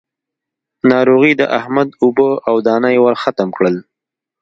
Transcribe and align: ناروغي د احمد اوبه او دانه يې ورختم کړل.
ناروغي 0.91 1.33
د 1.37 1.41
احمد 1.59 1.89
اوبه 2.03 2.29
او 2.49 2.55
دانه 2.67 2.89
يې 2.95 2.99
ورختم 3.05 3.49
کړل. 3.57 3.75